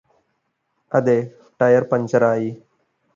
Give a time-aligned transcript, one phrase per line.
[0.91, 1.15] അതെ
[1.59, 2.49] ടയര് പഞ്ചറായി